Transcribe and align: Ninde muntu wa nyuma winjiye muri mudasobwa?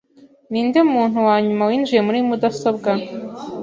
Ninde 0.51 0.79
muntu 0.93 1.17
wa 1.27 1.35
nyuma 1.45 1.63
winjiye 1.69 2.01
muri 2.07 2.19
mudasobwa? 2.27 2.89